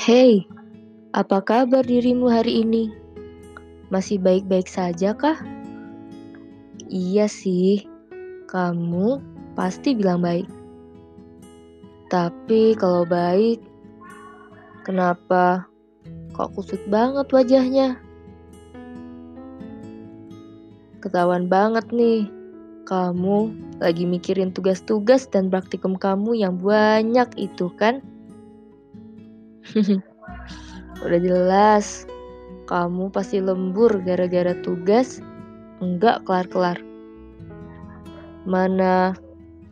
[0.00, 0.48] Hei,
[1.12, 2.88] apa kabar dirimu hari ini?
[3.92, 5.36] Masih baik-baik saja kah?
[6.88, 7.84] Iya sih,
[8.48, 9.20] kamu
[9.52, 10.48] pasti bilang baik.
[12.08, 13.60] Tapi kalau baik,
[14.88, 15.68] kenapa
[16.32, 18.00] kok kusut banget wajahnya?
[21.04, 22.24] Ketahuan banget nih,
[22.88, 23.52] kamu
[23.84, 28.00] lagi mikirin tugas-tugas dan praktikum kamu yang banyak itu kan?
[31.04, 32.04] Udah jelas,
[32.70, 35.18] kamu pasti lembur gara-gara tugas
[35.80, 36.78] enggak kelar-kelar.
[38.44, 39.16] Mana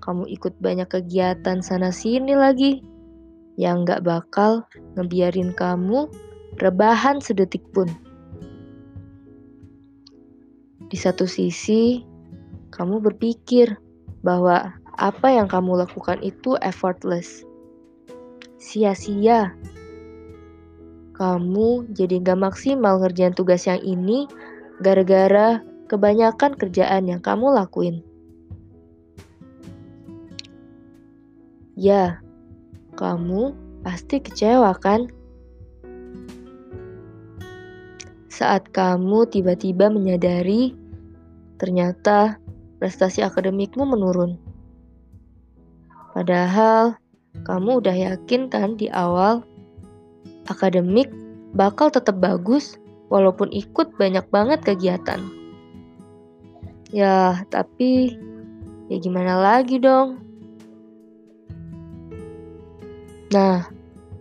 [0.00, 2.80] kamu ikut banyak kegiatan sana-sini lagi
[3.60, 4.64] yang enggak bakal
[4.96, 6.08] ngebiarin kamu
[6.58, 7.86] rebahan sedetik pun.
[10.88, 12.00] Di satu sisi,
[12.72, 13.76] kamu berpikir
[14.24, 17.44] bahwa apa yang kamu lakukan itu effortless.
[18.58, 19.54] Sia-sia
[21.18, 24.30] kamu jadi gak maksimal ngerjain tugas yang ini
[24.78, 25.58] gara-gara
[25.90, 28.06] kebanyakan kerjaan yang kamu lakuin.
[31.74, 32.22] Ya,
[32.94, 35.10] kamu pasti kecewa kan?
[38.30, 40.78] Saat kamu tiba-tiba menyadari
[41.58, 42.38] ternyata
[42.78, 44.38] prestasi akademikmu menurun.
[46.14, 46.94] Padahal
[47.42, 49.42] kamu udah yakin kan di awal
[50.48, 51.12] akademik
[51.52, 52.76] bakal tetap bagus
[53.08, 55.20] walaupun ikut banyak banget kegiatan.
[56.88, 58.16] Ya, tapi
[58.88, 60.24] ya gimana lagi dong?
[63.28, 63.68] Nah,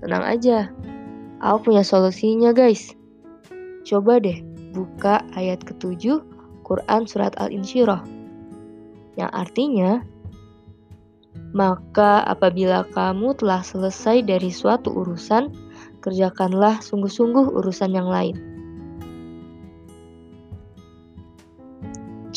[0.03, 0.67] tenang aja.
[1.39, 2.92] Aku punya solusinya, guys.
[3.88, 4.44] Coba deh
[4.75, 6.20] buka ayat ketujuh
[6.67, 8.03] Quran Surat Al-Insyirah.
[9.16, 9.92] Yang artinya,
[11.55, 15.50] maka apabila kamu telah selesai dari suatu urusan,
[16.02, 18.38] kerjakanlah sungguh-sungguh urusan yang lain.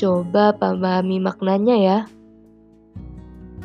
[0.01, 1.99] Coba pahami maknanya ya.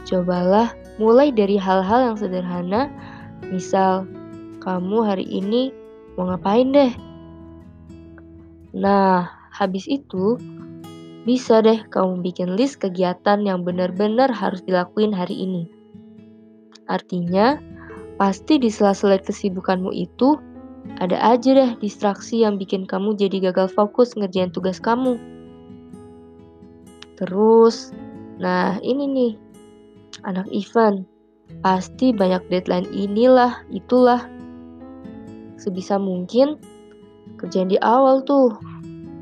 [0.03, 2.91] Cobalah mulai dari hal-hal yang sederhana,
[3.47, 4.03] misal
[4.59, 5.71] kamu hari ini
[6.19, 6.93] mau ngapain deh.
[8.75, 10.35] Nah, habis itu
[11.23, 15.63] bisa deh kamu bikin list kegiatan yang benar-benar harus dilakuin hari ini.
[16.85, 17.57] Artinya,
[18.15, 20.39] Pasti di sela-sela kesibukanmu itu,
[21.03, 25.19] ada aja deh distraksi yang bikin kamu jadi gagal fokus ngerjain tugas kamu.
[27.19, 27.91] Terus,
[28.39, 29.33] nah ini nih,
[30.23, 31.03] anak event.
[31.59, 34.23] Pasti banyak deadline inilah, itulah.
[35.59, 36.55] Sebisa mungkin,
[37.35, 38.55] kerjain di awal tuh,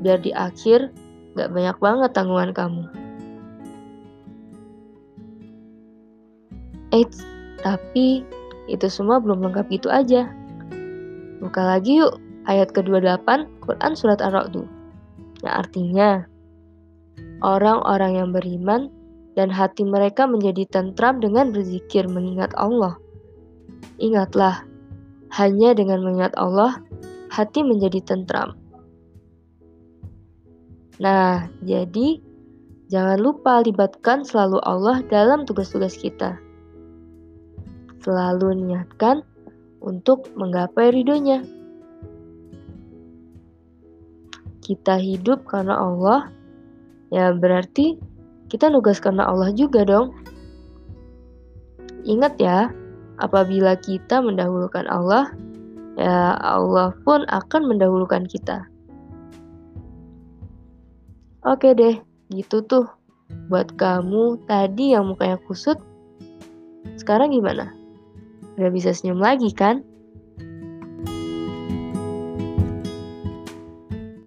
[0.06, 0.94] biar di akhir
[1.34, 2.84] gak banyak banget tanggungan kamu.
[6.94, 7.26] Eits,
[7.58, 8.22] tapi
[8.70, 10.28] itu semua belum lengkap gitu aja.
[11.40, 12.16] Buka lagi yuk
[12.48, 13.28] ayat ke-28
[13.64, 14.64] Quran Surat Ar-Ra'du.
[15.44, 16.10] Yang artinya,
[17.44, 18.88] orang-orang yang beriman
[19.36, 22.96] dan hati mereka menjadi tentram dengan berzikir mengingat Allah.
[24.00, 24.64] Ingatlah,
[25.36, 26.80] hanya dengan mengingat Allah,
[27.28, 28.56] hati menjadi tentram.
[31.02, 32.22] Nah, jadi
[32.88, 36.38] jangan lupa libatkan selalu Allah dalam tugas-tugas kita
[38.04, 39.24] selalu niatkan
[39.80, 41.40] untuk menggapai ridhonya.
[44.60, 46.28] Kita hidup karena Allah,
[47.08, 47.96] ya berarti
[48.48, 50.12] kita nugas karena Allah juga dong.
[52.04, 52.68] Ingat ya,
[53.20, 55.32] apabila kita mendahulukan Allah,
[55.96, 58.68] ya Allah pun akan mendahulukan kita.
[61.44, 62.00] Oke deh,
[62.32, 62.88] gitu tuh.
[63.48, 65.76] Buat kamu tadi yang mukanya kusut,
[66.96, 67.83] sekarang gimana?
[68.54, 69.82] Udah bisa senyum lagi kan?